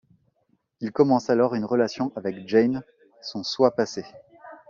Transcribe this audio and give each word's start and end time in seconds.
Il 0.79 0.91
commence 0.91 1.29
alors 1.29 1.53
une 1.53 1.63
relation 1.63 2.11
avec 2.15 2.49
Jane, 2.49 2.81
son 3.21 3.43
soi 3.43 3.69
passé. 3.75 4.03